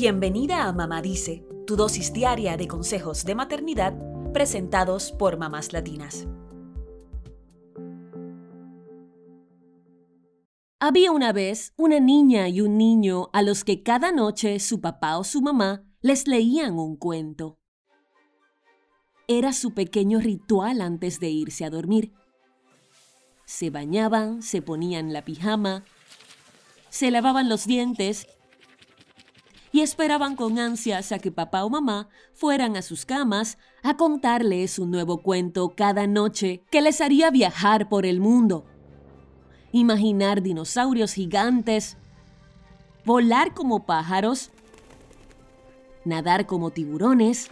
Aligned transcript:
Bienvenida 0.00 0.68
a 0.68 0.72
Mamá 0.72 1.02
Dice, 1.02 1.44
tu 1.66 1.74
dosis 1.74 2.12
diaria 2.12 2.56
de 2.56 2.68
consejos 2.68 3.24
de 3.24 3.34
maternidad 3.34 3.98
presentados 4.32 5.10
por 5.10 5.38
mamás 5.38 5.72
latinas. 5.72 6.28
Había 10.78 11.10
una 11.10 11.32
vez 11.32 11.72
una 11.76 11.98
niña 11.98 12.48
y 12.48 12.60
un 12.60 12.78
niño 12.78 13.28
a 13.32 13.42
los 13.42 13.64
que 13.64 13.82
cada 13.82 14.12
noche 14.12 14.60
su 14.60 14.80
papá 14.80 15.18
o 15.18 15.24
su 15.24 15.42
mamá 15.42 15.82
les 16.00 16.28
leían 16.28 16.78
un 16.78 16.94
cuento. 16.96 17.58
Era 19.26 19.52
su 19.52 19.74
pequeño 19.74 20.20
ritual 20.20 20.80
antes 20.80 21.18
de 21.18 21.30
irse 21.30 21.64
a 21.64 21.70
dormir. 21.70 22.12
Se 23.46 23.70
bañaban, 23.70 24.42
se 24.42 24.62
ponían 24.62 25.12
la 25.12 25.24
pijama, 25.24 25.82
se 26.88 27.10
lavaban 27.10 27.48
los 27.48 27.66
dientes 27.66 28.28
y 29.72 29.80
esperaban 29.80 30.36
con 30.36 30.58
ansias 30.58 31.12
a 31.12 31.18
que 31.18 31.30
papá 31.30 31.64
o 31.64 31.70
mamá 31.70 32.08
fueran 32.32 32.76
a 32.76 32.82
sus 32.82 33.04
camas 33.04 33.58
a 33.82 33.96
contarles 33.96 34.78
un 34.78 34.90
nuevo 34.90 35.22
cuento 35.22 35.74
cada 35.76 36.06
noche 36.06 36.62
que 36.70 36.80
les 36.80 37.00
haría 37.00 37.30
viajar 37.30 37.88
por 37.88 38.06
el 38.06 38.20
mundo. 38.20 38.64
Imaginar 39.72 40.42
dinosaurios 40.42 41.12
gigantes, 41.12 41.96
volar 43.04 43.54
como 43.54 43.84
pájaros, 43.84 44.50
nadar 46.04 46.46
como 46.46 46.70
tiburones 46.70 47.50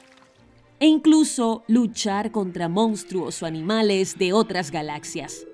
e 0.80 0.86
incluso 0.86 1.64
luchar 1.68 2.32
contra 2.32 2.68
monstruos 2.68 3.42
o 3.42 3.46
animales 3.46 4.18
de 4.18 4.32
otras 4.32 4.70
galaxias. 4.70 5.46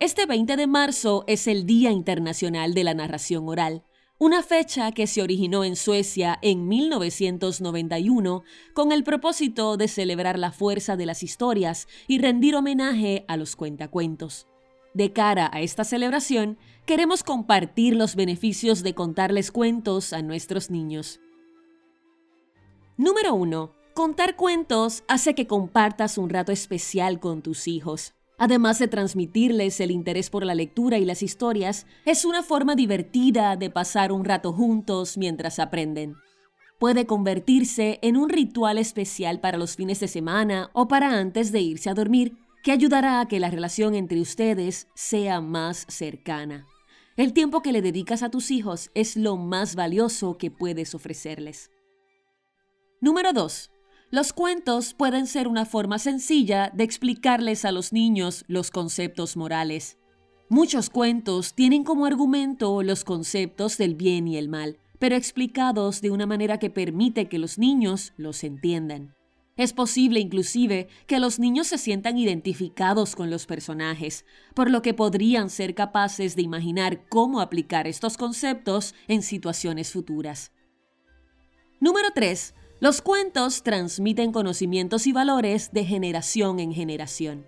Este 0.00 0.26
20 0.26 0.56
de 0.56 0.66
marzo 0.66 1.24
es 1.26 1.46
el 1.46 1.66
Día 1.66 1.90
Internacional 1.90 2.74
de 2.74 2.84
la 2.84 2.94
Narración 2.94 3.48
Oral, 3.48 3.84
una 4.24 4.42
fecha 4.42 4.90
que 4.92 5.06
se 5.06 5.20
originó 5.20 5.64
en 5.64 5.76
Suecia 5.76 6.38
en 6.40 6.66
1991 6.66 8.42
con 8.72 8.90
el 8.90 9.04
propósito 9.04 9.76
de 9.76 9.86
celebrar 9.86 10.38
la 10.38 10.50
fuerza 10.50 10.96
de 10.96 11.04
las 11.04 11.22
historias 11.22 11.88
y 12.08 12.16
rendir 12.16 12.56
homenaje 12.56 13.26
a 13.28 13.36
los 13.36 13.54
cuentacuentos. 13.54 14.46
De 14.94 15.12
cara 15.12 15.50
a 15.52 15.60
esta 15.60 15.84
celebración, 15.84 16.56
queremos 16.86 17.22
compartir 17.22 17.96
los 17.96 18.16
beneficios 18.16 18.82
de 18.82 18.94
contarles 18.94 19.50
cuentos 19.50 20.14
a 20.14 20.22
nuestros 20.22 20.70
niños. 20.70 21.20
Número 22.96 23.34
1. 23.34 23.72
Contar 23.92 24.36
cuentos 24.36 25.04
hace 25.06 25.34
que 25.34 25.46
compartas 25.46 26.16
un 26.16 26.30
rato 26.30 26.50
especial 26.50 27.20
con 27.20 27.42
tus 27.42 27.68
hijos. 27.68 28.14
Además 28.36 28.78
de 28.78 28.88
transmitirles 28.88 29.78
el 29.80 29.90
interés 29.90 30.28
por 30.28 30.44
la 30.44 30.54
lectura 30.54 30.98
y 30.98 31.04
las 31.04 31.22
historias, 31.22 31.86
es 32.04 32.24
una 32.24 32.42
forma 32.42 32.74
divertida 32.74 33.56
de 33.56 33.70
pasar 33.70 34.10
un 34.10 34.24
rato 34.24 34.52
juntos 34.52 35.16
mientras 35.16 35.58
aprenden. 35.58 36.16
Puede 36.80 37.06
convertirse 37.06 38.00
en 38.02 38.16
un 38.16 38.28
ritual 38.28 38.78
especial 38.78 39.40
para 39.40 39.56
los 39.56 39.76
fines 39.76 40.00
de 40.00 40.08
semana 40.08 40.70
o 40.72 40.88
para 40.88 41.18
antes 41.18 41.52
de 41.52 41.60
irse 41.60 41.88
a 41.88 41.94
dormir, 41.94 42.36
que 42.64 42.72
ayudará 42.72 43.20
a 43.20 43.28
que 43.28 43.38
la 43.38 43.50
relación 43.50 43.94
entre 43.94 44.20
ustedes 44.20 44.88
sea 44.94 45.40
más 45.40 45.86
cercana. 45.88 46.66
El 47.16 47.32
tiempo 47.32 47.62
que 47.62 47.72
le 47.72 47.82
dedicas 47.82 48.24
a 48.24 48.30
tus 48.30 48.50
hijos 48.50 48.90
es 48.94 49.16
lo 49.16 49.36
más 49.36 49.76
valioso 49.76 50.36
que 50.36 50.50
puedes 50.50 50.94
ofrecerles. 50.94 51.70
Número 53.00 53.32
2. 53.32 53.70
Los 54.10 54.32
cuentos 54.32 54.94
pueden 54.94 55.26
ser 55.26 55.48
una 55.48 55.64
forma 55.64 55.98
sencilla 55.98 56.70
de 56.74 56.84
explicarles 56.84 57.64
a 57.64 57.72
los 57.72 57.92
niños 57.92 58.44
los 58.46 58.70
conceptos 58.70 59.36
morales. 59.36 59.98
Muchos 60.48 60.90
cuentos 60.90 61.54
tienen 61.54 61.84
como 61.84 62.06
argumento 62.06 62.82
los 62.82 63.02
conceptos 63.02 63.76
del 63.76 63.94
bien 63.94 64.28
y 64.28 64.36
el 64.36 64.48
mal, 64.48 64.78
pero 64.98 65.16
explicados 65.16 66.00
de 66.00 66.10
una 66.10 66.26
manera 66.26 66.58
que 66.58 66.70
permite 66.70 67.28
que 67.28 67.38
los 67.38 67.58
niños 67.58 68.12
los 68.16 68.44
entiendan. 68.44 69.14
Es 69.56 69.72
posible 69.72 70.18
inclusive 70.18 70.88
que 71.06 71.20
los 71.20 71.38
niños 71.38 71.68
se 71.68 71.78
sientan 71.78 72.18
identificados 72.18 73.14
con 73.14 73.30
los 73.30 73.46
personajes, 73.46 74.24
por 74.54 74.68
lo 74.68 74.82
que 74.82 74.94
podrían 74.94 75.48
ser 75.48 75.74
capaces 75.74 76.34
de 76.34 76.42
imaginar 76.42 77.08
cómo 77.08 77.40
aplicar 77.40 77.86
estos 77.86 78.16
conceptos 78.16 78.94
en 79.06 79.22
situaciones 79.22 79.92
futuras. 79.92 80.52
Número 81.80 82.08
3. 82.14 82.54
Los 82.80 83.02
cuentos 83.02 83.62
transmiten 83.62 84.32
conocimientos 84.32 85.06
y 85.06 85.12
valores 85.12 85.72
de 85.72 85.84
generación 85.84 86.58
en 86.58 86.72
generación. 86.72 87.46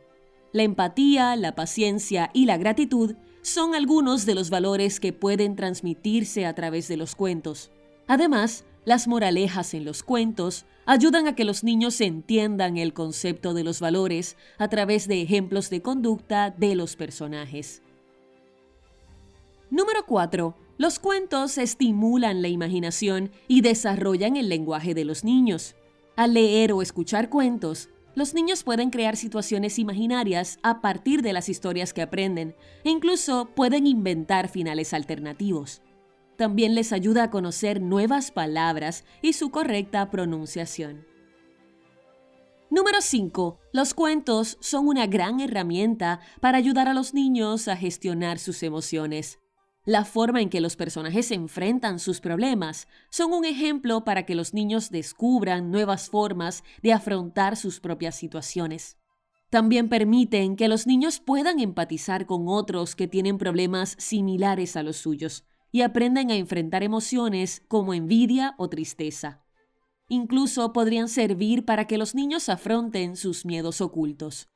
La 0.53 0.63
empatía, 0.63 1.37
la 1.37 1.55
paciencia 1.55 2.31
y 2.33 2.47
la 2.47 2.57
gratitud 2.57 3.17
son 3.43 3.75
algunos 3.75 4.25
de 4.25 4.35
los 4.35 4.51
valores 4.51 5.01
que 5.01 5.13
pueden 5.13 5.57
transmitirse 5.57 6.47
a 6.47 6.55
través 6.55 6.89
de 6.89 6.97
los 6.97 7.15
cuentos. 7.15 7.71
Además, 8.07 8.65
las 8.85 9.09
moralejas 9.09 9.75
en 9.75 9.85
los 9.85 10.05
cuentos 10.05 10.65
ayudan 10.87 11.27
a 11.27 11.35
que 11.35 11.45
los 11.45 11.65
niños 11.65 12.01
entiendan 12.01 12.77
el 12.77 12.95
concepto 12.95 13.53
de 13.53 13.65
los 13.65 13.81
valores 13.81 14.37
a 14.59 14.69
través 14.69 15.09
de 15.09 15.21
ejemplos 15.23 15.71
de 15.71 15.83
conducta 15.83 16.51
de 16.51 16.77
los 16.77 16.95
personajes. 16.95 17.83
Número 19.71 20.07
4. 20.07 20.66
Los 20.79 20.99
cuentos 20.99 21.57
estimulan 21.57 22.43
la 22.43 22.49
imaginación 22.49 23.31
y 23.49 23.63
desarrollan 23.63 24.37
el 24.37 24.51
lenguaje 24.51 24.93
de 24.93 25.07
los 25.07 25.25
niños. 25.25 25.75
Al 26.17 26.35
leer 26.35 26.73
o 26.73 26.83
escuchar 26.83 27.31
cuentos, 27.31 27.89
los 28.15 28.35
niños 28.35 28.63
pueden 28.63 28.91
crear 28.91 29.17
situaciones 29.17 29.79
imaginarias 29.79 30.59
a 30.63 30.83
partir 30.83 31.23
de 31.23 31.33
las 31.33 31.49
historias 31.49 31.95
que 31.95 32.03
aprenden 32.03 32.55
e 32.85 32.91
incluso 32.91 33.51
pueden 33.55 33.87
inventar 33.87 34.49
finales 34.49 34.93
alternativos. 34.93 35.81
También 36.37 36.75
les 36.75 36.93
ayuda 36.93 37.25
a 37.25 37.31
conocer 37.31 37.81
nuevas 37.81 38.31
palabras 38.31 39.05
y 39.23 39.33
su 39.33 39.51
correcta 39.51 40.11
pronunciación. 40.11 41.07
Número 42.69 43.01
5. 43.01 43.59
Los 43.73 43.95
cuentos 43.95 44.59
son 44.61 44.89
una 44.89 45.07
gran 45.07 45.41
herramienta 45.41 46.21
para 46.41 46.59
ayudar 46.59 46.89
a 46.89 46.95
los 46.95 47.15
niños 47.15 47.69
a 47.69 47.77
gestionar 47.77 48.39
sus 48.39 48.63
emociones. 48.63 49.39
La 49.87 50.05
forma 50.05 50.43
en 50.43 50.51
que 50.51 50.61
los 50.61 50.75
personajes 50.75 51.31
enfrentan 51.31 52.01
sus 52.01 52.21
problemas 52.21 52.89
son 53.09 53.33
un 53.33 53.45
ejemplo 53.45 54.03
para 54.03 54.27
que 54.27 54.35
los 54.35 54.53
niños 54.53 54.91
descubran 54.91 55.71
nuevas 55.71 56.11
formas 56.11 56.65
de 56.83 56.93
afrontar 56.93 57.57
sus 57.57 57.79
propias 57.79 58.17
situaciones. 58.17 58.99
También 59.49 59.89
permiten 59.89 60.57
que 60.57 60.67
los 60.67 60.89
niños 60.89 61.21
puedan 61.21 61.61
empatizar 61.61 62.27
con 62.27 62.49
otros 62.49 62.97
que 62.97 63.07
tienen 63.07 63.39
problemas 63.39 63.95
similares 63.97 64.77
a 64.77 64.83
los 64.83 64.97
suyos 64.97 65.45
y 65.71 65.83
aprenden 65.83 66.33
a 66.33 66.35
enfrentar 66.35 66.83
emociones 66.83 67.63
como 67.69 67.95
envidia 67.95 68.57
o 68.59 68.69
tristeza. 68.69 69.45
Incluso 70.09 70.73
podrían 70.73 71.09
servir 71.09 71.65
para 71.65 71.87
que 71.87 71.97
los 71.97 72.17
niños 72.17 72.49
afronten 72.49 73.15
sus 73.15 73.47
miedos 73.47 73.81
ocultos. 73.81 74.49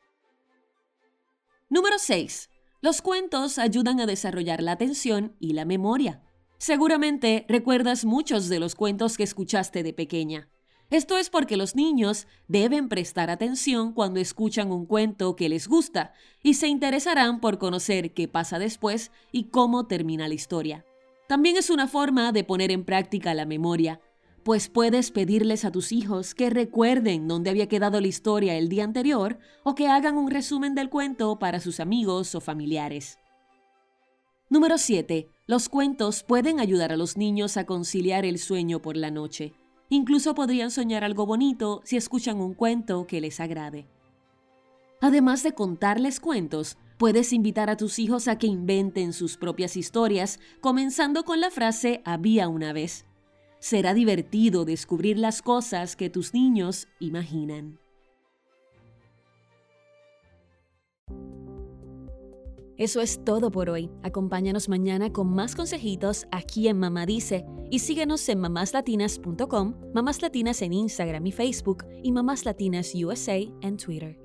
Número 1.69 1.99
6. 2.01 2.50
Los 2.83 3.03
cuentos 3.03 3.59
ayudan 3.59 4.01
a 4.01 4.07
desarrollar 4.07 4.63
la 4.63 4.73
atención 4.73 5.37
y 5.39 5.53
la 5.53 5.67
memoria. 5.67 6.23
Seguramente 6.57 7.45
recuerdas 7.47 8.07
muchos 8.07 8.49
de 8.49 8.59
los 8.59 8.75
cuentos 8.75 9.19
que 9.19 9.23
escuchaste 9.23 9.83
de 9.83 9.93
pequeña. 9.93 10.49
Esto 10.89 11.19
es 11.19 11.29
porque 11.29 11.59
los 11.59 11.77
niños 11.77 12.27
deben 12.49 12.89
prestar 12.89 13.29
atención 13.29 13.93
cuando 13.93 14.19
escuchan 14.19 14.73
un 14.73 14.87
cuento 14.87 15.37
que 15.37 15.51
les 15.51 15.69
gusta 15.69 16.15
y 16.43 16.55
se 16.55 16.69
interesarán 16.69 17.41
por 17.41 17.59
conocer 17.59 18.15
qué 18.15 18.29
pasa 18.29 18.59
después 18.59 19.13
y 19.31 19.45
cómo 19.51 19.87
termina 19.87 20.27
la 20.27 20.35
historia. 20.35 20.87
También 21.29 21.59
es 21.59 21.69
una 21.69 21.87
forma 21.87 22.33
de 22.33 22.45
poner 22.45 22.71
en 22.73 22.85
práctica 22.85 23.35
la 23.35 23.45
memoria, 23.45 24.01
pues 24.43 24.69
puedes 24.69 25.11
pedirles 25.11 25.65
a 25.65 25.71
tus 25.71 25.93
hijos 25.93 26.35
que 26.35 26.51
recuerden 26.51 27.29
dónde 27.29 27.51
había 27.51 27.69
quedado 27.69 28.01
la 28.01 28.07
historia 28.07 28.57
el 28.57 28.69
día 28.69 28.85
anterior 28.85 29.39
o 29.65 29.75
que 29.75 29.89
hagan 29.89 30.17
un 30.17 30.31
resumen 30.31 30.75
del 30.75 30.89
cuento 30.89 31.39
para 31.39 31.61
sus 31.61 31.81
amigos 31.81 32.35
o 32.35 32.41
familiares. 32.41 33.19
Número 34.49 34.79
7. 34.79 35.29
Los 35.47 35.69
cuentos 35.69 36.23
pueden 36.23 36.59
ayudar 36.59 36.93
a 36.93 36.97
los 36.97 37.17
niños 37.17 37.57
a 37.57 37.67
conciliar 37.67 38.25
el 38.25 38.39
sueño 38.39 38.81
por 38.81 38.97
la 38.97 39.11
noche. 39.11 39.53
Incluso 39.89 40.35
podrían 40.35 40.71
soñar 40.71 41.05
algo 41.05 41.27
bonito 41.27 41.83
si 41.85 41.97
escuchan 41.97 42.41
un 42.41 42.55
cuento 42.55 43.07
que 43.07 43.21
les 43.21 43.41
agrade. 43.41 43.87
Además 45.01 45.43
de 45.43 45.53
contarles 45.53 46.21
cuentos, 46.21 46.79
puedes 46.99 47.33
invitar 47.33 47.71
a 47.71 47.77
tus 47.77 47.99
hijos 47.99 48.29
a 48.29 48.39
que 48.39 48.47
inventen 48.47 49.13
sus 49.13 49.37
propias 49.37 49.77
historias, 49.77 50.41
comenzando 50.61 51.25
con 51.25 51.41
la 51.41 51.51
frase 51.51 52.03
había 52.05 52.49
una 52.49 52.73
vez 52.73 53.07
será 53.61 53.95
divertido 53.95 54.65
descubrir 54.65 55.19
las 55.19 55.43
cosas 55.43 55.95
que 55.95 56.11
tus 56.11 56.35
niños 56.35 56.89
imaginan. 56.99 57.79
Eso 62.77 63.03
es 63.03 63.23
todo 63.25 63.51
por 63.51 63.69
hoy. 63.69 63.91
Acompáñanos 64.03 64.71
mañana 64.71 65.13
con 65.13 65.31
más 65.33 65.55
consejitos 65.55 66.27
aquí 66.33 66.67
en 66.67 66.79
Mamá 66.79 67.05
Dice 67.05 67.45
y 67.71 67.81
síguenos 67.81 68.27
en 68.29 68.41
mamáslatinas.com, 68.41 69.75
Mamás 69.95 70.23
Latinas 70.23 70.63
en 70.63 70.73
Instagram 70.73 71.27
y 71.27 71.33
Facebook 71.33 71.85
y 72.03 72.11
Mamás 72.11 72.47
Latinas 72.47 72.93
USA 72.95 73.37
en 73.61 73.77
Twitter. 73.77 74.20